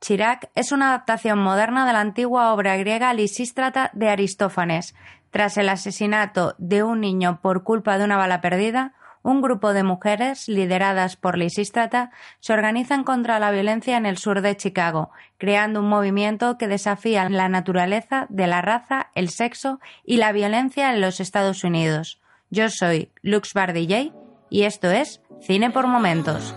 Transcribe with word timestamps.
Chirac 0.00 0.50
es 0.54 0.72
una 0.72 0.88
adaptación 0.88 1.38
moderna 1.38 1.86
de 1.86 1.92
la 1.92 2.00
antigua 2.00 2.52
obra 2.52 2.76
griega 2.76 3.12
Lisístrata 3.12 3.90
de 3.92 4.08
Aristófanes, 4.08 4.94
tras 5.30 5.56
el 5.58 5.68
asesinato 5.68 6.54
de 6.58 6.82
un 6.82 7.00
niño 7.00 7.40
por 7.42 7.62
culpa 7.62 7.98
de 7.98 8.04
una 8.04 8.16
bala 8.16 8.40
perdida, 8.40 8.94
un 9.22 9.42
grupo 9.42 9.74
de 9.74 9.82
mujeres, 9.82 10.48
lideradas 10.48 11.16
por 11.16 11.36
Lisístrata, 11.36 12.10
se 12.40 12.54
organizan 12.54 13.04
contra 13.04 13.38
la 13.38 13.50
violencia 13.50 13.98
en 13.98 14.06
el 14.06 14.16
sur 14.16 14.40
de 14.40 14.56
Chicago, 14.56 15.10
creando 15.36 15.80
un 15.80 15.88
movimiento 15.88 16.56
que 16.56 16.68
desafía 16.68 17.28
la 17.28 17.50
naturaleza 17.50 18.26
de 18.30 18.46
la 18.46 18.62
raza, 18.62 19.08
el 19.14 19.28
sexo 19.28 19.78
y 20.04 20.16
la 20.16 20.32
violencia 20.32 20.92
en 20.94 21.02
los 21.02 21.20
Estados 21.20 21.64
Unidos. 21.64 22.18
Yo 22.48 22.70
soy 22.70 23.12
Lux 23.20 23.52
Bardillay 23.52 24.12
y 24.48 24.62
esto 24.62 24.90
es 24.90 25.20
Cine 25.42 25.70
por 25.70 25.86
Momentos. 25.86 26.56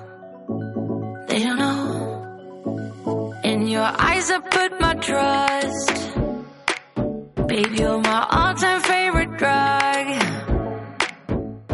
Baby, 7.54 7.78
you're 7.78 8.00
my 8.00 8.26
all-time 8.32 8.82
favorite 8.82 9.38
drug. 9.38 10.06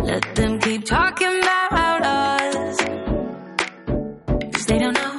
Let 0.03 0.35
them 0.35 0.59
keep 0.59 0.85
talking 0.85 1.39
about 1.39 2.01
us. 2.03 2.77
Cause 4.51 4.65
they 4.65 4.79
don't 4.79 4.93
know. 4.93 5.09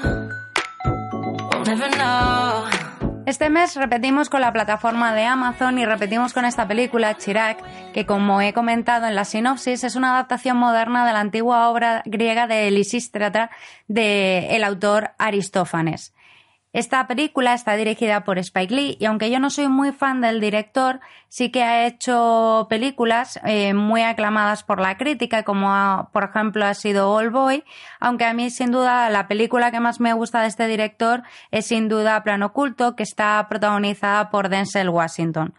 Know. 1.96 2.64
Este 3.26 3.48
mes 3.48 3.76
repetimos 3.76 4.28
con 4.28 4.40
la 4.40 4.52
plataforma 4.52 5.14
de 5.14 5.24
Amazon 5.24 5.78
y 5.78 5.86
repetimos 5.86 6.32
con 6.32 6.44
esta 6.44 6.66
película, 6.66 7.16
Chirac, 7.16 7.62
que 7.92 8.04
como 8.04 8.40
he 8.40 8.52
comentado 8.52 9.06
en 9.06 9.14
la 9.14 9.24
sinopsis, 9.24 9.84
es 9.84 9.94
una 9.94 10.10
adaptación 10.10 10.56
moderna 10.56 11.06
de 11.06 11.12
la 11.12 11.20
antigua 11.20 11.68
obra 11.68 12.02
griega 12.04 12.48
de 12.48 12.70
Lisístrata 12.72 13.50
del 13.86 14.44
el 14.50 14.64
autor 14.64 15.12
Aristófanes. 15.18 16.12
Esta 16.72 17.08
película 17.08 17.52
está 17.52 17.74
dirigida 17.74 18.22
por 18.22 18.38
Spike 18.38 18.72
Lee 18.72 18.96
y 19.00 19.06
aunque 19.06 19.28
yo 19.28 19.40
no 19.40 19.50
soy 19.50 19.66
muy 19.66 19.90
fan 19.90 20.20
del 20.20 20.40
director, 20.40 21.00
sí 21.28 21.50
que 21.50 21.64
ha 21.64 21.84
hecho 21.84 22.68
películas 22.70 23.40
eh, 23.44 23.74
muy 23.74 24.02
aclamadas 24.02 24.62
por 24.62 24.80
la 24.80 24.96
crítica, 24.96 25.42
como 25.42 26.08
por 26.12 26.30
ejemplo 26.30 26.64
ha 26.64 26.74
sido 26.74 27.12
All 27.12 27.30
Boy, 27.30 27.64
aunque 27.98 28.24
a 28.24 28.34
mí 28.34 28.50
sin 28.50 28.70
duda 28.70 29.10
la 29.10 29.26
película 29.26 29.72
que 29.72 29.80
más 29.80 29.98
me 29.98 30.12
gusta 30.12 30.42
de 30.42 30.46
este 30.46 30.68
director 30.68 31.24
es 31.50 31.66
sin 31.66 31.88
duda 31.88 32.22
Plano 32.22 32.46
Oculto, 32.46 32.94
que 32.94 33.02
está 33.02 33.44
protagonizada 33.48 34.30
por 34.30 34.48
Denzel 34.48 34.90
Washington. 34.90 35.54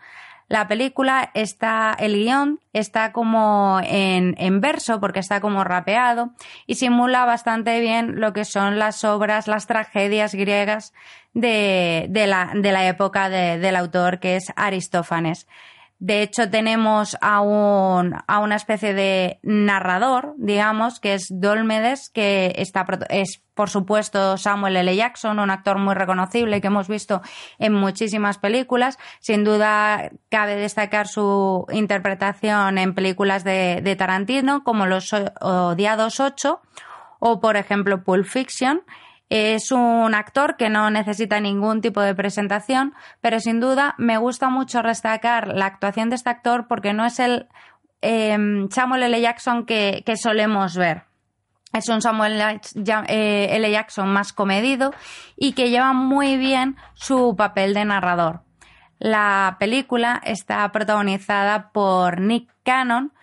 La 0.52 0.68
película 0.68 1.32
está, 1.34 1.96
el 1.98 2.14
guion 2.14 2.60
está 2.74 3.14
como 3.14 3.80
en, 3.86 4.36
en, 4.38 4.60
verso 4.60 5.00
porque 5.00 5.22
está 5.22 5.40
como 5.40 5.64
rapeado 5.64 6.32
y 6.68 6.76
simula 6.76 7.24
bastante 7.24 7.80
bien 7.80 8.20
lo 8.20 8.34
que 8.34 8.44
son 8.44 8.78
las 8.78 9.06
obras, 9.06 9.48
las 9.48 9.66
tragedias 9.66 10.36
griegas 10.36 10.92
de, 11.34 12.08
de, 12.10 12.28
la, 12.28 12.52
de 12.54 12.74
la 12.74 12.86
época 12.86 13.30
de, 13.30 13.60
del 13.60 13.78
autor 13.78 14.20
que 14.20 14.36
es 14.36 14.52
Aristófanes. 14.58 15.48
De 16.02 16.24
hecho, 16.24 16.50
tenemos 16.50 17.16
a, 17.22 17.42
un, 17.42 18.16
a 18.26 18.40
una 18.40 18.56
especie 18.56 18.96
de 18.96 19.40
narrador, 19.44 20.34
digamos, 20.40 21.00
que 21.00 21.14
es 21.14 21.28
Dolmedes, 21.30 22.10
que 22.10 22.56
está, 22.58 22.88
es, 23.10 23.44
por 23.54 23.70
supuesto, 23.70 24.36
Samuel 24.36 24.78
L. 24.78 24.96
Jackson, 24.96 25.38
un 25.38 25.52
actor 25.52 25.78
muy 25.78 25.94
reconocible 25.94 26.60
que 26.60 26.66
hemos 26.66 26.88
visto 26.88 27.22
en 27.60 27.76
muchísimas 27.76 28.40
películas. 28.40 28.98
Sin 29.20 29.44
duda, 29.44 30.10
cabe 30.30 30.56
destacar 30.56 31.08
su 31.08 31.68
interpretación 31.72 32.80
en 32.80 32.96
películas 32.96 33.44
de, 33.44 33.96
Tarantino, 33.96 34.64
como 34.64 34.88
Los 34.88 35.14
Odiados 35.14 36.20
8 36.20 36.62
o, 37.20 37.40
por 37.40 37.58
ejemplo, 37.58 38.04
Pulp 38.04 38.26
Fiction. 38.26 38.82
Es 39.34 39.72
un 39.72 40.14
actor 40.14 40.58
que 40.58 40.70
no 40.70 40.90
necesita 40.90 41.40
ningún 41.40 41.80
tipo 41.80 42.02
de 42.02 42.14
presentación, 42.14 42.94
pero 43.22 43.40
sin 43.40 43.62
duda 43.62 43.96
me 43.98 44.18
gusta 44.18 44.50
mucho 44.50 44.82
destacar 44.82 45.48
la 45.48 45.68
actuación 45.68 46.10
de 46.10 46.18
este 46.18 46.30
actor 46.30 46.68
porque 46.68 46.92
no 46.92 47.06
es 47.06 47.18
el 47.18 47.48
eh, 48.02 48.38
Samuel 48.70 49.04
L. 49.04 49.22
Jackson 49.22 49.66
que, 49.66 50.04
que 50.06 50.18
solemos 50.18 50.76
ver. 50.76 51.04
Es 51.72 51.88
un 51.88 52.02
Samuel 52.02 52.42
eh, 53.08 53.48
L. 53.52 53.72
Jackson 53.72 54.10
más 54.12 54.34
comedido 54.34 54.94
y 55.38 55.54
que 55.54 55.70
lleva 55.70 55.94
muy 55.94 56.36
bien 56.36 56.76
su 56.94 57.34
papel 57.38 57.74
de 57.74 57.86
narrador. 57.86 58.42
La 59.00 59.56
película 59.62 60.22
está 60.26 60.70
protagonizada 60.74 61.72
por 61.72 62.20
Nick 62.20 62.52
Cannon, 62.64 63.14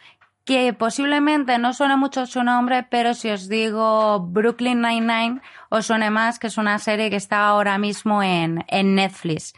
que 0.49 0.73
posiblemente 0.73 1.59
no 1.59 1.75
suene 1.75 1.99
mucho 1.99 2.25
su 2.25 2.43
nombre, 2.43 2.83
pero 2.83 3.13
si 3.13 3.29
os 3.29 3.51
digo 3.51 4.19
Brooklyn 4.21 4.81
Nine-Nine, 4.81 5.43
os 5.69 5.85
suene 5.85 6.09
más, 6.09 6.39
que 6.39 6.47
es 6.47 6.57
una 6.57 6.79
serie 6.79 7.11
que 7.11 7.17
está 7.17 7.49
ahora 7.49 7.77
mismo 7.77 8.23
en, 8.23 8.65
en 8.69 8.95
Netflix. 8.95 9.53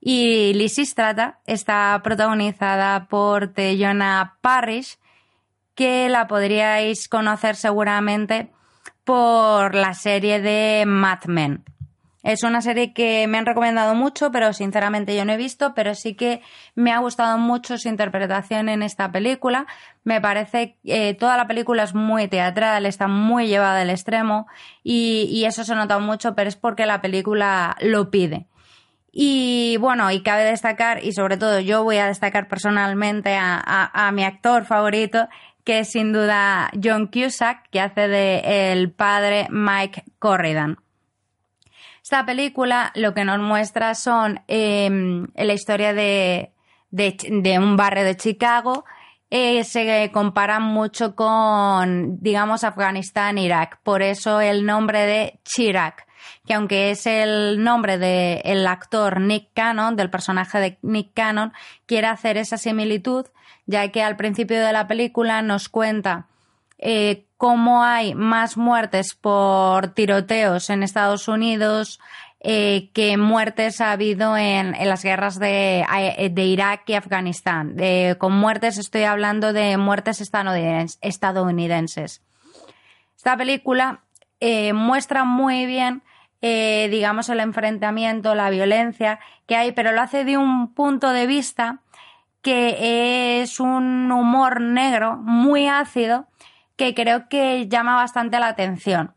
Y 0.00 0.54
Lysistrata 0.54 1.40
está 1.44 2.00
protagonizada 2.02 3.06
por 3.06 3.48
Teyona 3.48 4.38
Parrish, 4.40 4.96
que 5.74 6.08
la 6.08 6.26
podríais 6.26 7.06
conocer 7.06 7.54
seguramente 7.54 8.50
por 9.04 9.74
la 9.74 9.92
serie 9.92 10.40
de 10.40 10.84
Mad 10.86 11.26
Men. 11.26 11.64
Es 12.22 12.42
una 12.42 12.60
serie 12.60 12.92
que 12.92 13.26
me 13.26 13.38
han 13.38 13.46
recomendado 13.46 13.94
mucho, 13.94 14.30
pero 14.30 14.52
sinceramente 14.52 15.16
yo 15.16 15.24
no 15.24 15.32
he 15.32 15.38
visto, 15.38 15.72
pero 15.74 15.94
sí 15.94 16.14
que 16.14 16.42
me 16.74 16.92
ha 16.92 16.98
gustado 16.98 17.38
mucho 17.38 17.78
su 17.78 17.88
interpretación 17.88 18.68
en 18.68 18.82
esta 18.82 19.10
película. 19.10 19.66
Me 20.04 20.20
parece 20.20 20.76
que 20.84 21.08
eh, 21.08 21.14
toda 21.14 21.38
la 21.38 21.46
película 21.46 21.82
es 21.82 21.94
muy 21.94 22.28
teatral, 22.28 22.84
está 22.84 23.08
muy 23.08 23.46
llevada 23.46 23.80
al 23.80 23.90
extremo 23.90 24.46
y, 24.82 25.44
eso 25.46 25.64
se 25.64 25.74
nota 25.74 25.98
mucho, 25.98 26.34
pero 26.34 26.48
es 26.48 26.56
porque 26.56 26.86
la 26.86 27.00
película 27.00 27.76
lo 27.80 28.10
pide. 28.10 28.46
Y 29.12 29.76
bueno, 29.78 30.10
y 30.12 30.22
cabe 30.22 30.44
destacar, 30.44 31.02
y 31.04 31.12
sobre 31.12 31.36
todo 31.36 31.58
yo 31.58 31.82
voy 31.82 31.96
a 31.96 32.06
destacar 32.06 32.46
personalmente 32.46 33.34
a, 33.34 33.60
a, 33.64 34.08
a 34.08 34.12
mi 34.12 34.22
actor 34.24 34.64
favorito, 34.66 35.28
que 35.64 35.80
es 35.80 35.90
sin 35.90 36.12
duda 36.12 36.70
John 36.80 37.08
Cusack, 37.08 37.68
que 37.70 37.80
hace 37.80 38.08
de 38.08 38.72
el 38.72 38.92
padre 38.92 39.48
Mike 39.50 40.04
Corridan. 40.18 40.78
Esta 42.02 42.24
película 42.24 42.92
lo 42.94 43.14
que 43.14 43.24
nos 43.24 43.38
muestra 43.38 43.94
son 43.94 44.40
em, 44.48 45.26
la 45.34 45.52
historia 45.52 45.92
de, 45.92 46.52
de, 46.90 47.58
un 47.58 47.76
barrio 47.76 48.04
de 48.04 48.16
Chicago. 48.16 48.84
Eh, 49.30 49.62
se 49.64 50.10
compara 50.12 50.58
mucho 50.58 51.14
con, 51.14 52.20
digamos, 52.20 52.64
Afganistán, 52.64 53.38
Irak. 53.38 53.80
Por 53.82 54.02
eso 54.02 54.40
el 54.40 54.66
nombre 54.66 55.06
de 55.06 55.38
Chirac, 55.44 56.06
que 56.46 56.54
aunque 56.54 56.90
es 56.90 57.06
el 57.06 57.62
nombre 57.62 57.96
del 57.98 58.66
actor 58.66 59.20
Nick 59.20 59.50
Cannon, 59.54 59.94
del 59.94 60.10
personaje 60.10 60.58
de 60.58 60.78
Nick 60.82 61.12
Cannon, 61.14 61.52
quiere 61.86 62.08
hacer 62.08 62.38
esa 62.38 62.58
similitud, 62.58 63.26
ya 63.66 63.88
que 63.92 64.02
al 64.02 64.16
principio 64.16 64.60
de 64.64 64.72
la 64.72 64.88
película 64.88 65.42
nos 65.42 65.68
cuenta 65.68 66.26
eh, 66.78 67.26
cómo 67.40 67.82
hay 67.82 68.14
más 68.14 68.58
muertes 68.58 69.14
por 69.14 69.94
tiroteos 69.94 70.68
en 70.68 70.82
Estados 70.82 71.26
Unidos 71.26 71.98
eh, 72.40 72.90
que 72.92 73.16
muertes 73.16 73.80
ha 73.80 73.92
habido 73.92 74.36
en, 74.36 74.72
las 74.86 75.02
guerras 75.02 75.38
eh, 75.40 76.30
de, 76.30 76.44
Irak 76.44 76.82
y 76.88 76.94
Afganistán. 76.96 77.76
con 78.18 78.34
muertes 78.34 78.76
estoy 78.76 79.04
hablando 79.04 79.54
de 79.54 79.78
muertes 79.78 80.20
estadounidenses. 80.20 82.20
Esta 83.16 83.38
película 83.38 84.02
muestra 84.74 85.24
muy 85.24 85.64
bien 85.64 86.02
digamos, 86.42 87.30
el 87.30 87.40
enfrentamiento, 87.40 88.34
la 88.34 88.50
violencia 88.50 89.18
que 89.46 89.56
hay, 89.56 89.72
pero 89.72 89.92
lo 89.92 90.02
hace 90.02 90.26
de 90.26 90.36
un 90.36 90.74
punto 90.74 91.08
de 91.08 91.26
vista 91.26 91.80
que 92.42 93.40
es 93.40 93.60
un 93.60 94.12
humor 94.12 94.60
negro 94.60 95.16
muy 95.16 95.68
ácido 95.68 96.26
que 96.80 96.94
creo 96.94 97.28
que 97.28 97.68
llama 97.68 97.94
bastante 97.94 98.40
la 98.40 98.48
atención. 98.48 99.12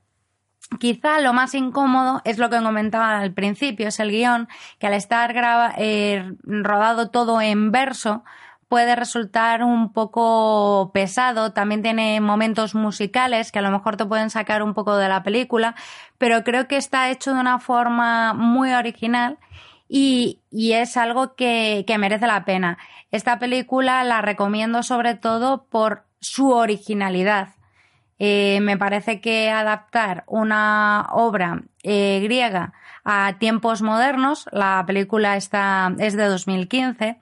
Quizá 0.81 1.21
lo 1.21 1.31
más 1.31 1.55
incómodo 1.55 2.21
es 2.25 2.37
lo 2.37 2.49
que 2.49 2.61
comentaba 2.61 3.17
al 3.19 3.31
principio, 3.31 3.87
es 3.87 4.01
el 4.01 4.11
guion, 4.11 4.49
que 4.79 4.87
al 4.87 4.93
estar 4.93 5.33
eh, 5.77 6.33
rodado 6.43 7.09
todo 7.09 7.39
en 7.39 7.71
verso 7.71 8.25
puede 8.67 8.97
resultar 8.97 9.63
un 9.63 9.93
poco 9.93 10.91
pesado, 10.93 11.53
también 11.53 11.81
tiene 11.81 12.19
momentos 12.19 12.75
musicales 12.75 13.53
que 13.53 13.59
a 13.59 13.61
lo 13.61 13.71
mejor 13.71 13.95
te 13.95 14.05
pueden 14.05 14.29
sacar 14.29 14.61
un 14.61 14.73
poco 14.73 14.97
de 14.97 15.07
la 15.07 15.23
película, 15.23 15.73
pero 16.17 16.43
creo 16.43 16.67
que 16.67 16.75
está 16.75 17.11
hecho 17.11 17.33
de 17.33 17.39
una 17.39 17.59
forma 17.59 18.33
muy 18.33 18.73
original 18.73 19.37
y, 19.87 20.41
y 20.51 20.73
es 20.73 20.97
algo 20.97 21.35
que, 21.35 21.85
que 21.87 21.97
merece 21.97 22.27
la 22.27 22.43
pena. 22.43 22.77
Esta 23.09 23.39
película 23.39 24.03
la 24.03 24.21
recomiendo 24.21 24.83
sobre 24.83 25.15
todo 25.15 25.63
por 25.63 26.03
su 26.23 26.51
originalidad. 26.51 27.49
Eh, 28.19 28.59
me 28.61 28.77
parece 28.77 29.21
que 29.21 29.49
adaptar 29.49 30.23
una 30.27 31.07
obra 31.11 31.63
eh, 31.83 32.21
griega 32.23 32.73
a 33.03 33.37
tiempos 33.37 33.81
modernos, 33.81 34.47
la 34.51 34.83
película 34.87 35.35
está, 35.35 35.93
es 35.99 36.15
de 36.15 36.25
2015, 36.25 37.19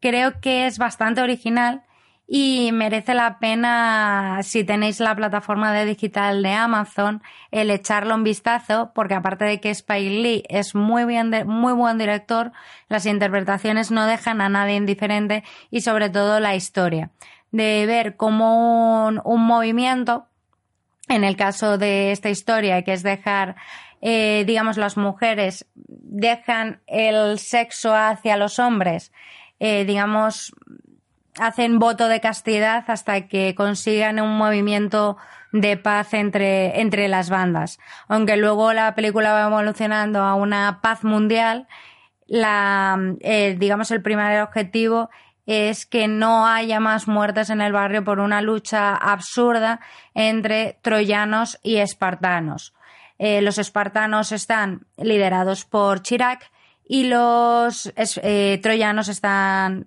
creo 0.00 0.40
que 0.40 0.66
es 0.66 0.78
bastante 0.78 1.20
original 1.20 1.84
y 2.28 2.70
merece 2.72 3.14
la 3.14 3.38
pena, 3.38 4.40
si 4.42 4.64
tenéis 4.64 4.98
la 4.98 5.14
plataforma 5.14 5.72
de 5.72 5.84
digital 5.84 6.42
de 6.42 6.52
Amazon, 6.52 7.22
el 7.52 7.70
echarle 7.70 8.14
un 8.14 8.24
vistazo, 8.24 8.90
porque 8.94 9.14
aparte 9.14 9.44
de 9.44 9.60
que 9.60 9.70
Spike 9.70 10.22
Lee 10.22 10.42
es 10.48 10.74
muy, 10.74 11.04
bien 11.04 11.30
muy 11.46 11.72
buen 11.72 11.98
director, 11.98 12.50
las 12.88 13.06
interpretaciones 13.06 13.92
no 13.92 14.06
dejan 14.06 14.40
a 14.40 14.48
nadie 14.48 14.74
indiferente 14.74 15.44
y 15.70 15.82
sobre 15.82 16.10
todo 16.10 16.40
la 16.40 16.56
historia. 16.56 17.10
De 17.56 17.86
ver 17.86 18.16
cómo 18.16 19.06
un, 19.06 19.20
un 19.24 19.46
movimiento, 19.46 20.26
en 21.08 21.24
el 21.24 21.36
caso 21.36 21.78
de 21.78 22.12
esta 22.12 22.28
historia, 22.28 22.82
que 22.82 22.92
es 22.92 23.02
dejar 23.02 23.56
eh, 24.00 24.44
digamos, 24.46 24.76
las 24.76 24.96
mujeres 24.96 25.66
dejan 25.74 26.80
el 26.86 27.38
sexo 27.38 27.94
hacia 27.94 28.36
los 28.36 28.58
hombres, 28.58 29.12
eh, 29.58 29.84
digamos, 29.84 30.52
hacen 31.40 31.78
voto 31.78 32.08
de 32.08 32.20
castidad 32.20 32.84
hasta 32.88 33.26
que 33.28 33.54
consigan 33.54 34.20
un 34.20 34.36
movimiento 34.36 35.16
de 35.52 35.76
paz 35.76 36.12
entre, 36.14 36.80
entre 36.80 37.08
las 37.08 37.30
bandas. 37.30 37.78
Aunque 38.08 38.36
luego 38.36 38.72
la 38.72 38.94
película 38.94 39.32
va 39.32 39.46
evolucionando 39.46 40.22
a 40.22 40.34
una 40.34 40.80
paz 40.82 41.02
mundial, 41.02 41.66
la, 42.26 42.98
eh, 43.20 43.56
digamos, 43.58 43.90
el 43.90 44.02
primer 44.02 44.42
objetivo 44.42 45.10
es 45.46 45.86
que 45.86 46.08
no 46.08 46.46
haya 46.46 46.80
más 46.80 47.08
muertes 47.08 47.50
en 47.50 47.60
el 47.60 47.72
barrio 47.72 48.04
por 48.04 48.18
una 48.18 48.42
lucha 48.42 48.94
absurda 48.94 49.80
entre 50.14 50.78
troyanos 50.82 51.58
y 51.62 51.76
espartanos. 51.76 52.74
Eh, 53.18 53.40
los 53.40 53.58
espartanos 53.58 54.32
están 54.32 54.86
liderados 54.98 55.64
por 55.64 56.02
Chirac 56.02 56.50
y 56.86 57.04
los 57.04 57.92
eh, 57.96 58.58
troyanos 58.62 59.08
están 59.08 59.86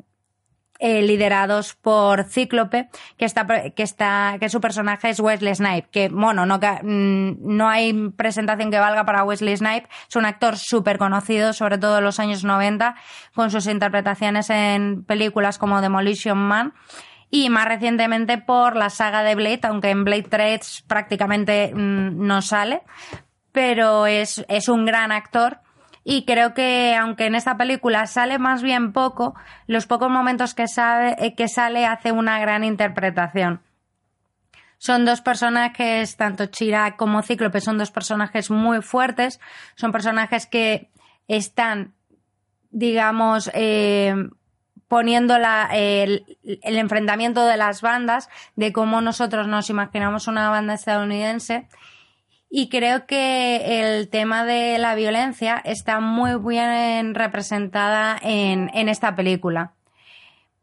eh, 0.80 1.02
liderados 1.02 1.76
por 1.76 2.24
Cíclope, 2.24 2.90
que 3.18 3.26
está, 3.26 3.46
que 3.76 3.84
está, 3.84 4.38
que 4.40 4.48
su 4.48 4.62
personaje 4.62 5.10
es 5.10 5.20
Wesley 5.20 5.54
Snipe, 5.54 5.90
que, 5.92 6.08
bueno, 6.08 6.46
no, 6.46 6.58
mm, 6.58 7.58
no 7.58 7.68
hay 7.68 8.10
presentación 8.12 8.72
que 8.72 8.80
valga 8.80 9.06
para 9.06 9.26
Wesley 9.26 9.58
Snipe, 9.58 9.90
es 10.08 10.16
un 10.16 10.26
actor 10.26 10.58
súper 10.58 10.98
conocido, 10.98 11.52
sobre 11.52 11.78
todo 11.78 11.98
en 11.98 12.06
los 12.06 12.20
años 12.22 12.46
90, 12.46 12.96
con 13.36 13.52
sus 13.52 13.68
interpretaciones 13.68 14.50
en 14.50 15.04
películas 15.04 15.58
como 15.58 15.82
Demolition 15.82 16.38
Man, 16.38 16.74
y 17.30 17.50
más 17.50 17.66
recientemente 17.66 18.38
por 18.38 18.78
la 18.78 18.90
saga 18.90 19.24
de 19.24 19.36
Blade, 19.36 19.60
aunque 19.64 19.90
en 19.90 20.06
Blade 20.06 20.28
3 20.30 20.86
prácticamente 20.88 21.74
mm, 21.76 22.26
no 22.26 22.42
sale, 22.42 22.84
pero 23.52 24.06
es, 24.06 24.46
es 24.48 24.70
un 24.70 24.86
gran 24.86 25.12
actor 25.12 25.60
y 26.04 26.26
creo 26.26 26.54
que 26.54 26.96
aunque 26.96 27.26
en 27.26 27.36
esta 27.36 27.58
película 27.58 28.08
sale 28.08 28.40
más 28.40 28.62
bien 28.62 28.94
poco, 28.94 29.36
los 29.68 29.86
pocos 29.86 30.10
momentos 30.10 30.54
que, 30.54 30.68
sabe, 30.68 31.16
eh, 31.20 31.36
que 31.36 31.48
sale 31.48 31.86
hace 31.86 32.12
una 32.12 32.40
gran 32.40 32.64
interpretación. 32.64 33.62
Son 34.78 35.04
dos 35.04 35.22
personajes, 35.22 36.16
tanto 36.16 36.46
Chirac 36.46 36.96
como 36.96 37.22
Cíclope, 37.22 37.60
son 37.60 37.78
dos 37.78 37.92
personajes 37.92 38.50
muy 38.50 38.82
fuertes, 38.82 39.42
son 39.76 39.92
personajes 39.92 40.48
que 40.48 40.90
están, 41.28 41.94
digamos, 42.72 43.52
eh, 43.54 44.16
poniendo 44.88 45.36
el, 45.36 46.38
el, 46.64 46.78
enfrentamiento 46.78 47.46
de 47.46 47.58
las 47.58 47.82
bandas, 47.82 48.30
de 48.56 48.72
cómo 48.72 49.02
nosotros 49.02 49.48
nos 49.48 49.70
imaginamos 49.70 50.28
una 50.28 50.50
banda 50.50 50.74
estadounidense 50.74 51.68
y 52.50 52.70
creo 52.70 53.06
que 53.06 53.80
el 53.80 54.10
tema 54.10 54.44
de 54.44 54.78
la 54.80 54.96
violencia 54.96 55.62
está 55.64 56.00
muy 56.00 56.32
bien 56.36 57.14
representada 57.14 58.18
en, 58.22 58.72
en 58.74 58.90
esta 58.90 59.16
película. 59.16 59.74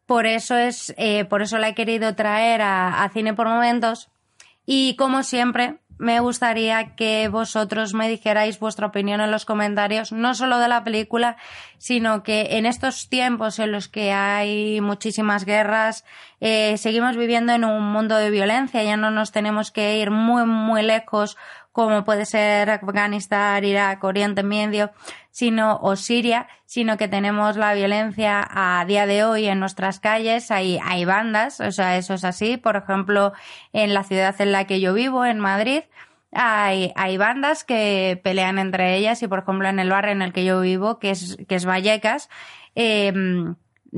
Por 0.05 0.27
eso 0.27 0.57
es, 0.57 0.95
eh, 0.97 1.25
por 1.25 1.43
eso 1.43 1.59
la 1.59 1.69
he 1.69 1.75
querido 1.75 2.15
traer 2.15 2.63
a, 2.63 3.03
a 3.03 3.09
Cine 3.11 3.35
por 3.35 3.49
Momentos. 3.49 4.09
Y 4.65 4.97
como 4.97 5.23
siempre, 5.23 5.79
me 5.99 6.21
gustaría 6.21 6.95
que 6.95 7.29
vosotros 7.29 7.95
me 7.95 8.09
dijerais 8.09 8.59
vuestra 8.59 8.89
opinión 8.89 9.21
en 9.21 9.31
los 9.31 9.45
comentarios, 9.45 10.13
no 10.13 10.35
solo 10.35 10.59
de 10.59 10.69
la 10.69 10.85
película, 10.85 11.37
sino 11.79 12.23
que 12.23 12.59
en 12.59 12.67
estos 12.67 13.09
tiempos 13.09 13.59
en 13.59 13.73
los 13.73 13.89
que 13.89 14.13
hay 14.13 14.81
muchísimas 14.81 15.45
guerras, 15.45 16.05
eh, 16.41 16.77
seguimos 16.77 17.17
viviendo 17.17 17.53
en 17.53 17.65
un 17.65 17.83
mundo 17.83 18.17
de 18.17 18.31
violencia, 18.31 18.83
ya 18.83 18.97
no 18.97 19.11
nos 19.11 19.33
tenemos 19.33 19.71
que 19.71 19.99
ir 19.99 20.11
muy, 20.11 20.45
muy 20.45 20.83
lejos 20.83 21.37
como 21.77 22.07
puede 22.07 22.25
ser 22.25 22.71
Afganistán, 22.71 23.63
Irak, 23.63 24.03
Oriente 24.03 24.43
Medio, 24.43 24.93
sino, 25.31 25.79
o 25.83 25.95
Siria, 25.95 26.49
sino 26.65 26.97
que 26.97 27.07
tenemos 27.07 27.59
la 27.59 27.75
violencia 27.75 28.49
a 28.51 28.83
día 28.87 29.05
de 29.05 29.25
hoy 29.25 29.45
en 29.45 29.61
nuestras 29.61 30.01
calles, 30.01 30.51
hay, 30.51 30.81
hay 30.83 31.05
bandas, 31.05 31.61
o 31.61 31.71
sea, 31.71 31.99
eso 31.99 32.15
es 32.15 32.25
así. 32.25 32.57
Por 32.57 32.77
ejemplo, 32.77 33.35
en 33.75 33.93
la 33.93 34.05
ciudad 34.05 34.35
en 34.41 34.53
la 34.53 34.65
que 34.65 34.81
yo 34.81 34.95
vivo, 34.95 35.27
en 35.27 35.39
Madrid, 35.39 35.83
hay, 36.33 36.95
hay 36.97 37.19
bandas 37.19 37.63
que 37.63 38.19
pelean 38.25 38.59
entre 38.59 38.97
ellas 38.97 39.23
y, 39.23 39.29
por 39.29 39.41
ejemplo, 39.41 39.69
en 39.69 39.79
el 39.79 39.91
barrio 39.91 40.13
en 40.13 40.23
el 40.23 40.33
que 40.33 40.47
yo 40.47 40.63
vivo, 40.63 40.99
que 40.99 41.11
es, 41.11 41.37
que 41.47 41.57
es 41.57 41.67
Vallecas, 41.67 42.31
eh, 42.75 43.13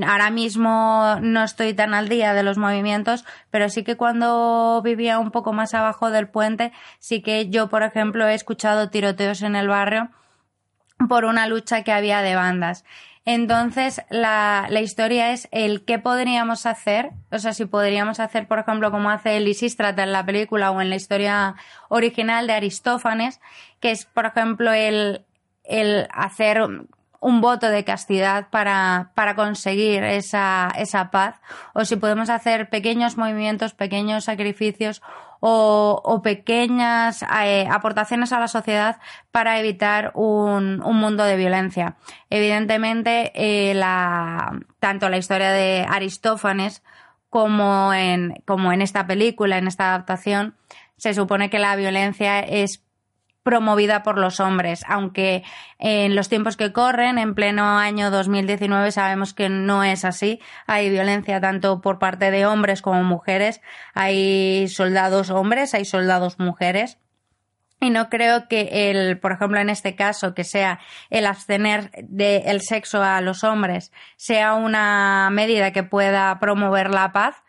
Ahora 0.06 0.30
mismo 0.30 1.16
no 1.20 1.42
estoy 1.42 1.74
tan 1.74 1.94
al 1.94 2.08
día 2.08 2.34
de 2.34 2.42
los 2.42 2.58
movimientos, 2.58 3.24
pero 3.50 3.68
sí 3.68 3.84
que 3.84 3.96
cuando 3.96 4.80
vivía 4.84 5.18
un 5.18 5.30
poco 5.30 5.52
más 5.52 5.74
abajo 5.74 6.10
del 6.10 6.28
puente, 6.28 6.72
sí 6.98 7.22
que 7.22 7.48
yo, 7.48 7.68
por 7.68 7.82
ejemplo, 7.82 8.26
he 8.28 8.34
escuchado 8.34 8.90
tiroteos 8.90 9.42
en 9.42 9.56
el 9.56 9.68
barrio 9.68 10.10
por 11.08 11.24
una 11.24 11.46
lucha 11.46 11.84
que 11.84 11.92
había 11.92 12.22
de 12.22 12.34
bandas. 12.34 12.84
Entonces, 13.24 14.00
la, 14.08 14.68
la, 14.70 14.80
historia 14.80 15.32
es 15.32 15.48
el 15.52 15.84
qué 15.84 15.98
podríamos 15.98 16.64
hacer, 16.64 17.10
o 17.30 17.38
sea, 17.38 17.52
si 17.52 17.66
podríamos 17.66 18.20
hacer, 18.20 18.48
por 18.48 18.58
ejemplo, 18.58 18.90
como 18.90 19.10
hace 19.10 19.38
Lisístrata 19.40 20.02
en 20.02 20.12
la 20.12 20.24
película 20.24 20.70
o 20.70 20.80
en 20.80 20.88
la 20.88 20.96
historia 20.96 21.54
original 21.90 22.46
de 22.46 22.54
Aristófanes, 22.54 23.40
que 23.80 23.90
es, 23.90 24.06
por 24.06 24.24
ejemplo, 24.24 24.72
el, 24.72 25.26
el 25.64 26.08
hacer 26.10 26.62
un 27.20 27.40
voto 27.40 27.68
de 27.68 27.84
castidad 27.84 28.48
para, 28.50 29.10
para 29.14 29.34
conseguir 29.34 30.04
esa, 30.04 30.70
esa 30.76 31.10
paz, 31.10 31.40
o 31.74 31.84
si 31.84 31.96
podemos 31.96 32.30
hacer 32.30 32.68
pequeños 32.68 33.16
movimientos, 33.16 33.74
pequeños 33.74 34.24
sacrificios 34.24 35.02
o, 35.40 36.00
o 36.04 36.22
pequeñas 36.22 37.24
eh, 37.42 37.66
aportaciones 37.70 38.32
a 38.32 38.40
la 38.40 38.48
sociedad 38.48 38.98
para 39.32 39.58
evitar 39.58 40.12
un, 40.14 40.82
un 40.82 40.96
mundo 40.96 41.24
de 41.24 41.36
violencia. 41.36 41.96
Evidentemente, 42.30 43.32
eh, 43.34 43.74
la, 43.74 44.58
tanto 44.80 45.08
la 45.08 45.18
historia 45.18 45.50
de 45.50 45.86
Aristófanes 45.88 46.82
como 47.30 47.92
en, 47.92 48.42
como 48.46 48.72
en 48.72 48.80
esta 48.80 49.06
película, 49.06 49.58
en 49.58 49.66
esta 49.66 49.88
adaptación, 49.88 50.56
se 50.96 51.14
supone 51.14 51.50
que 51.50 51.58
la 51.58 51.76
violencia 51.76 52.40
es 52.40 52.82
promovida 53.48 54.02
por 54.02 54.18
los 54.18 54.40
hombres, 54.40 54.84
aunque 54.86 55.42
en 55.78 56.14
los 56.14 56.28
tiempos 56.28 56.58
que 56.58 56.70
corren, 56.70 57.16
en 57.16 57.34
pleno 57.34 57.78
año 57.78 58.10
2019, 58.10 58.92
sabemos 58.92 59.32
que 59.32 59.48
no 59.48 59.84
es 59.84 60.04
así. 60.04 60.38
Hay 60.66 60.90
violencia 60.90 61.40
tanto 61.40 61.80
por 61.80 61.98
parte 61.98 62.30
de 62.30 62.44
hombres 62.44 62.82
como 62.82 63.02
mujeres. 63.04 63.62
Hay 63.94 64.68
soldados 64.68 65.30
hombres, 65.30 65.72
hay 65.72 65.86
soldados 65.86 66.38
mujeres. 66.38 66.98
Y 67.80 67.88
no 67.88 68.10
creo 68.10 68.48
que 68.48 68.90
el, 68.90 69.18
por 69.18 69.32
ejemplo, 69.32 69.58
en 69.58 69.70
este 69.70 69.96
caso, 69.96 70.34
que 70.34 70.44
sea 70.44 70.78
el 71.08 71.24
abstener 71.24 71.90
del 72.02 72.60
sexo 72.60 73.02
a 73.02 73.22
los 73.22 73.44
hombres, 73.44 73.92
sea 74.16 74.56
una 74.56 75.30
medida 75.32 75.72
que 75.72 75.84
pueda 75.84 76.38
promover 76.38 76.90
la 76.90 77.12
paz, 77.12 77.42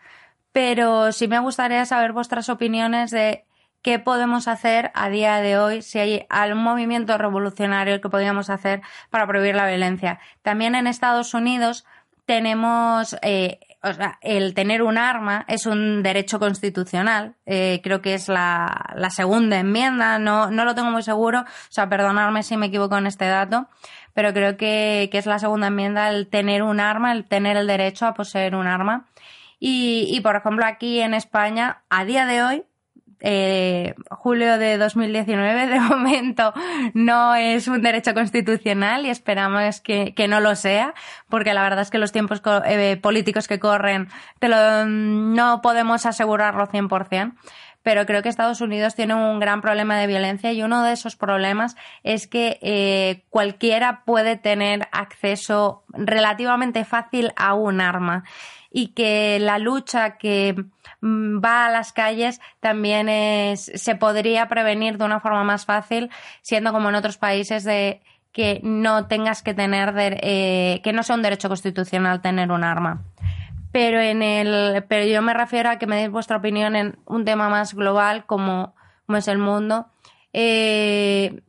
pero 0.53 1.11
sí 1.11 1.27
me 1.27 1.39
gustaría 1.39 1.85
saber 1.85 2.13
vuestras 2.13 2.47
opiniones 2.47 3.11
de 3.11 3.48
qué 3.81 3.99
podemos 3.99 4.47
hacer 4.47 4.91
a 4.93 5.09
día 5.09 5.37
de 5.37 5.57
hoy, 5.57 5.81
si 5.81 5.99
hay 5.99 6.25
algún 6.29 6.63
movimiento 6.63 7.17
revolucionario 7.17 8.01
que 8.01 8.09
podríamos 8.09 8.49
hacer 8.49 8.81
para 9.09 9.27
prohibir 9.27 9.55
la 9.55 9.67
violencia. 9.67 10.19
También 10.41 10.75
en 10.75 10.87
Estados 10.87 11.33
Unidos 11.33 11.85
tenemos, 12.25 13.17
eh, 13.21 13.59
o 13.81 13.93
sea, 13.93 14.19
el 14.21 14.53
tener 14.53 14.83
un 14.83 14.97
arma 14.97 15.45
es 15.47 15.65
un 15.65 16.03
derecho 16.03 16.39
constitucional. 16.39 17.35
Eh, 17.45 17.79
creo 17.83 18.01
que 18.01 18.13
es 18.13 18.27
la, 18.27 18.93
la, 18.95 19.09
segunda 19.09 19.57
enmienda, 19.57 20.19
no, 20.19 20.51
no 20.51 20.65
lo 20.65 20.75
tengo 20.75 20.91
muy 20.91 21.03
seguro, 21.03 21.41
o 21.41 21.71
sea, 21.71 21.89
perdonadme 21.89 22.43
si 22.43 22.57
me 22.57 22.67
equivoco 22.67 22.97
en 22.97 23.07
este 23.07 23.25
dato, 23.25 23.67
pero 24.13 24.33
creo 24.33 24.57
que, 24.57 25.09
que 25.11 25.17
es 25.17 25.25
la 25.25 25.39
segunda 25.39 25.67
enmienda 25.67 26.09
el 26.09 26.27
tener 26.27 26.61
un 26.63 26.79
arma, 26.79 27.13
el 27.13 27.25
tener 27.25 27.57
el 27.57 27.67
derecho 27.67 28.05
a 28.05 28.13
poseer 28.13 28.55
un 28.55 28.67
arma. 28.67 29.05
Y, 29.61 30.07
y, 30.09 30.21
por 30.21 30.35
ejemplo, 30.35 30.65
aquí 30.65 31.01
en 31.01 31.13
España, 31.13 31.81
a 31.89 32.05
día 32.05 32.25
de 32.25 32.43
hoy, 32.43 32.63
eh, 33.21 33.95
julio 34.09 34.57
de 34.57 34.77
2019 34.77 35.67
de 35.67 35.79
momento 35.79 36.53
no 36.93 37.35
es 37.35 37.67
un 37.67 37.81
derecho 37.81 38.13
constitucional 38.13 39.05
y 39.05 39.09
esperamos 39.09 39.81
que, 39.81 40.13
que 40.15 40.27
no 40.27 40.39
lo 40.39 40.55
sea, 40.55 40.93
porque 41.27 41.53
la 41.53 41.63
verdad 41.63 41.81
es 41.81 41.89
que 41.89 41.97
los 41.97 42.11
tiempos 42.11 42.41
eh, 42.65 42.97
políticos 43.01 43.47
que 43.47 43.59
corren 43.59 44.07
te 44.39 44.47
lo, 44.47 44.85
no 44.85 45.61
podemos 45.61 46.05
asegurarlo 46.05 46.67
100% 46.67 47.33
pero 47.83 48.05
creo 48.05 48.21
que 48.21 48.29
Estados 48.29 48.61
Unidos 48.61 48.95
tiene 48.95 49.13
un 49.13 49.39
gran 49.39 49.61
problema 49.61 49.97
de 49.97 50.07
violencia 50.07 50.51
y 50.51 50.63
uno 50.63 50.83
de 50.83 50.93
esos 50.93 51.15
problemas 51.15 51.75
es 52.03 52.27
que 52.27 52.59
eh, 52.61 53.23
cualquiera 53.29 54.03
puede 54.05 54.35
tener 54.35 54.87
acceso 54.91 55.83
relativamente 55.89 56.85
fácil 56.85 57.31
a 57.35 57.53
un 57.53 57.81
arma 57.81 58.23
y 58.71 58.89
que 58.89 59.39
la 59.39 59.57
lucha 59.57 60.17
que 60.17 60.55
mm, 61.01 61.39
va 61.43 61.65
a 61.65 61.71
las 61.71 61.93
calles 61.93 62.39
también 62.59 63.09
es, 63.09 63.71
se 63.73 63.95
podría 63.95 64.47
prevenir 64.47 64.97
de 64.97 65.05
una 65.05 65.19
forma 65.19 65.43
más 65.43 65.65
fácil, 65.65 66.09
siendo 66.41 66.71
como 66.71 66.89
en 66.89 66.95
otros 66.95 67.17
países 67.17 67.63
de 67.63 68.01
que 68.31 68.59
no 68.63 69.07
tengas 69.07 69.41
que 69.41 69.53
tener, 69.53 69.95
eh, 69.97 70.81
que 70.83 70.93
no 70.93 71.03
sea 71.03 71.15
un 71.15 71.23
derecho 71.23 71.49
constitucional 71.49 72.21
tener 72.21 72.51
un 72.51 72.63
arma. 72.63 73.01
Pero 73.71 73.99
en 73.99 74.21
el, 74.21 74.83
pero 74.87 75.05
yo 75.05 75.21
me 75.21 75.33
refiero 75.33 75.69
a 75.69 75.77
que 75.77 75.87
me 75.87 75.97
deis 75.97 76.09
vuestra 76.09 76.37
opinión 76.37 76.75
en 76.75 76.97
un 77.05 77.23
tema 77.25 77.49
más 77.49 77.73
global 77.73 78.25
como, 78.25 78.73
como 79.05 79.17
es 79.17 79.27
el 79.27 79.37
mundo. 79.37 79.87
Eh, 80.33 81.41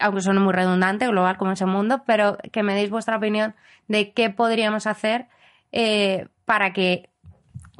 aunque 0.00 0.20
suene 0.20 0.40
muy 0.40 0.52
redundante, 0.52 1.06
global 1.08 1.36
como 1.36 1.52
es 1.52 1.60
el 1.60 1.68
mundo, 1.68 2.02
pero 2.06 2.38
que 2.52 2.62
me 2.62 2.74
deis 2.74 2.90
vuestra 2.90 3.16
opinión 3.16 3.54
de 3.88 4.12
qué 4.12 4.30
podríamos 4.30 4.86
hacer 4.86 5.26
eh, 5.72 6.28
para 6.44 6.72
que 6.72 7.10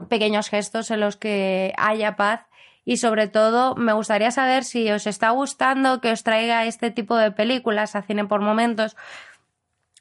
pequeños 0.09 0.49
gestos 0.49 0.91
en 0.91 1.01
los 1.01 1.17
que 1.17 1.75
haya 1.77 2.17
paz 2.17 2.43
y 2.85 2.97
sobre 2.97 3.29
todo 3.29 3.75
me 3.75 3.93
gustaría 3.93 4.31
saber 4.31 4.65
si 4.65 4.91
os 4.91 5.07
está 5.07 5.31
gustando 5.31 6.01
que 6.01 6.11
os 6.11 6.23
traiga 6.23 6.65
este 6.65 6.91
tipo 6.91 7.17
de 7.17 7.31
películas 7.31 7.95
a 7.95 8.03
cine 8.03 8.25
por 8.25 8.41
momentos 8.41 8.97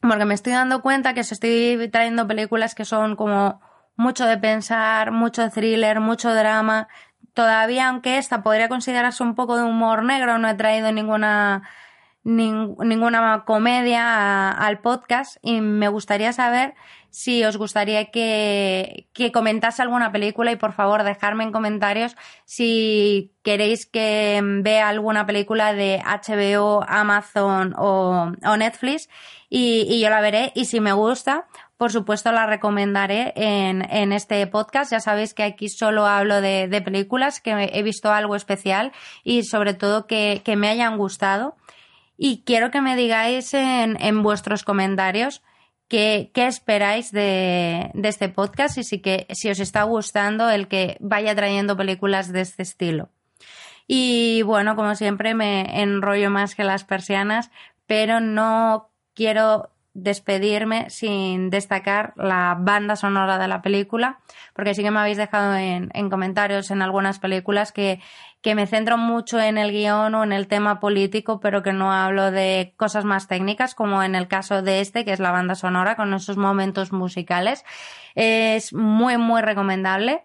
porque 0.02 0.26
me 0.26 0.34
estoy 0.34 0.54
dando 0.54 0.82
cuenta 0.82 1.14
que 1.14 1.22
os 1.22 1.32
estoy 1.32 1.90
trayendo 1.92 2.28
películas 2.28 2.76
que 2.76 2.86
son 2.86 3.16
como 3.16 3.62
mucho 3.96 4.26
de 4.26 4.38
pensar, 4.38 5.12
mucho 5.12 5.50
thriller, 5.50 6.00
mucho 6.00 6.34
drama. 6.34 6.88
Todavía, 7.34 7.90
aunque 7.90 8.18
esta 8.18 8.44
podría 8.44 8.70
considerarse 8.70 9.24
un 9.24 9.36
poco 9.36 9.58
de 9.58 9.64
humor 9.64 10.04
negro, 10.04 10.38
no 10.38 10.48
he 10.50 10.54
traído 10.54 10.92
ninguna 10.92 11.64
ninguna 12.28 13.46
comedia 13.46 14.52
al 14.52 14.80
podcast 14.80 15.38
y 15.42 15.62
me 15.62 15.88
gustaría 15.88 16.34
saber 16.34 16.76
si 17.10 17.46
os 17.46 17.56
gustaría 17.56 18.12
que, 18.12 19.08
que 19.14 19.32
comentase 19.32 19.82
alguna 19.82 20.12
película 20.12 20.52
y 20.52 20.58
por 20.58 20.74
favor 20.74 21.04
dejarme 21.04 21.46
en 21.46 21.54
comentarios 21.54 22.18
si 22.44 23.32
queréis 23.44 23.86
que 23.86 24.42
vea 24.44 24.90
alguna 24.90 25.26
película 25.26 25.74
de 25.74 26.04
HBO, 26.06 26.84
Amazon 26.86 27.74
o, 27.78 28.34
Netflix 28.58 29.08
y, 29.50 29.88
y, 29.90 30.02
yo 30.02 30.10
la 30.10 30.20
veré 30.20 30.52
y 30.54 30.66
si 30.66 30.82
me 30.82 30.92
gusta 30.92 31.48
por 31.78 31.94
supuesto 31.94 32.34
la 32.34 32.46
recomendaré 32.46 33.34
en, 33.36 33.88
en 33.90 34.12
este 34.12 34.46
podcast. 34.48 34.92
Ya 34.92 35.00
sabéis 35.00 35.34
que 35.36 35.44
aquí 35.44 35.70
solo 35.70 36.08
hablo 36.08 36.42
de, 36.42 36.68
de 36.68 36.82
películas 36.82 37.40
que 37.40 37.70
he 37.72 37.84
visto 37.84 38.12
algo 38.12 38.36
especial 38.36 38.92
y 39.24 39.44
sobre 39.44 39.76
todo 39.76 40.08
que, 40.08 40.42
que 40.44 40.56
me 40.56 40.70
hayan 40.70 40.98
gustado 40.98 41.56
y 42.18 42.44
quiero 42.44 42.72
que 42.72 42.82
me 42.82 42.96
digáis 42.96 43.54
en, 43.54 44.02
en 44.02 44.24
vuestros 44.24 44.64
comentarios 44.64 45.42
qué, 45.88 46.32
qué 46.34 46.48
esperáis 46.48 47.12
de, 47.12 47.92
de, 47.94 48.10
este 48.10 48.30
podcast 48.30 48.78
y 48.78 48.84
si, 48.84 49.00
que, 49.00 49.28
si 49.32 49.50
os 49.50 49.60
está 49.60 49.84
gustando 49.84 50.50
el 50.50 50.68
que 50.68 50.98
vaya 51.00 51.36
trayendo 51.36 51.78
películas 51.78 52.32
de 52.34 52.42
este 52.42 52.64
estilo. 52.64 53.10
Y 53.88 54.42
bueno, 54.42 54.76
como 54.76 54.96
siempre 54.96 55.34
me 55.34 55.82
enrollo 55.82 56.30
más 56.30 56.56
que 56.56 56.64
las 56.64 56.84
persianas, 56.84 57.52
pero 57.86 58.20
no 58.20 58.90
quiero 59.14 59.70
despedirme 59.98 60.92
sin 60.92 61.50
destacar 61.50 62.14
la 62.18 62.56
banda 62.60 62.96
sonora 62.96 63.40
de 63.40 63.48
la 63.48 63.64
película, 63.64 64.20
porque 64.54 64.76
sí 64.76 64.84
que 64.84 64.92
me 64.92 65.00
habéis 65.00 65.18
dejado 65.18 65.56
en, 65.56 65.90
en 65.96 66.10
comentarios 66.12 66.70
en 66.70 66.84
algunas 66.84 67.18
películas 67.18 67.72
que, 67.72 68.00
que, 68.44 68.54
me 68.54 68.68
centro 68.68 69.00
mucho 69.00 69.40
en 69.40 69.58
el 69.58 69.72
guion 69.72 70.14
o 70.14 70.24
en 70.24 70.34
el 70.34 70.48
tema 70.48 70.80
político, 70.80 71.40
pero 71.40 71.64
que 71.64 71.74
no 71.74 71.92
hablo 71.92 72.30
de 72.30 72.76
cosas 72.78 73.06
más 73.06 73.28
técnicas, 73.28 73.74
como 73.74 74.04
en 74.04 74.14
el 74.14 74.28
caso 74.28 74.62
de 74.62 74.82
este, 74.82 75.04
que 75.04 75.14
es 75.14 75.20
la 75.20 75.32
banda 75.32 75.56
sonora, 75.56 75.96
con 75.96 76.14
esos 76.14 76.38
momentos 76.38 76.92
musicales. 76.92 77.66
Es 78.14 78.74
muy, 78.74 79.18
muy 79.18 79.42
recomendable. 79.42 80.22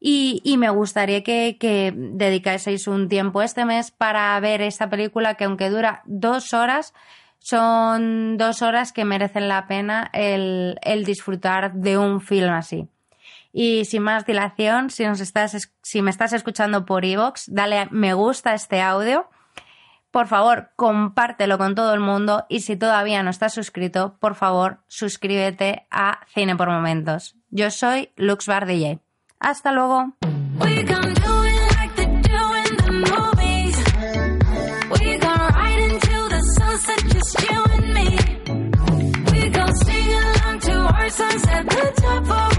Y, 0.00 0.40
y, 0.42 0.56
me 0.56 0.68
gustaría 0.68 1.22
que, 1.22 1.58
que 1.60 1.94
dedicaseis 1.94 2.88
un 2.88 3.08
tiempo 3.08 3.40
este 3.40 3.64
mes 3.64 3.92
para 3.92 4.38
ver 4.40 4.62
esta 4.62 4.90
película 4.90 5.36
que 5.36 5.44
aunque 5.44 5.70
dura 5.70 6.02
dos 6.06 6.54
horas, 6.54 6.92
son 7.42 8.38
dos 8.38 8.62
horas 8.62 8.92
que 8.92 9.04
merecen 9.04 9.48
la 9.48 9.66
pena 9.66 10.08
el, 10.12 10.78
disfrutar 11.04 11.72
de 11.74 11.98
un 11.98 12.20
film 12.20 12.52
así. 12.52 12.88
Y 13.52 13.84
sin 13.84 14.02
más 14.02 14.24
dilación, 14.24 14.90
si, 14.90 15.04
nos 15.04 15.20
estás, 15.20 15.70
si 15.82 16.02
me 16.02 16.10
estás 16.10 16.32
escuchando 16.32 16.86
por 16.86 17.04
iVoox, 17.04 17.46
dale 17.48 17.80
a 17.80 17.88
me 17.90 18.14
gusta 18.14 18.54
este 18.54 18.80
audio. 18.80 19.28
Por 20.12 20.28
favor, 20.28 20.70
compártelo 20.76 21.58
con 21.58 21.74
todo 21.74 21.92
el 21.94 22.00
mundo 22.00 22.46
y 22.48 22.60
si 22.60 22.76
todavía 22.76 23.22
no 23.22 23.30
estás 23.30 23.54
suscrito, 23.54 24.16
por 24.20 24.34
favor, 24.34 24.78
suscríbete 24.86 25.86
a 25.90 26.20
Cine 26.32 26.54
por 26.54 26.70
Momentos. 26.70 27.34
Yo 27.50 27.70
soy 27.70 28.10
Lux 28.16 28.46
Bar. 28.46 28.68
Hasta 29.40 29.72
luego. 29.72 30.14
Sunset, 41.70 42.24
the 42.24 42.34
of 42.34 42.51